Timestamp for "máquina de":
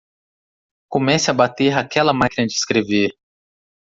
2.11-2.51